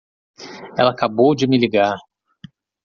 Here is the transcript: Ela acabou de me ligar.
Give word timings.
Ela 0.79 0.89
acabou 0.93 1.35
de 1.35 1.45
me 1.47 1.59
ligar. 1.59 1.95